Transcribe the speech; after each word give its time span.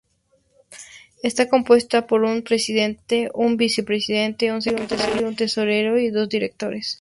Está 1.21 1.47
compuesto 1.47 2.07
por 2.07 2.23
un 2.23 2.41
presidente, 2.41 3.29
un 3.35 3.55
vicepresidente, 3.55 4.51
un 4.51 4.63
secretario, 4.63 5.27
un 5.27 5.35
tesorero 5.35 5.99
y 5.99 6.09
dos 6.09 6.27
directores. 6.27 6.87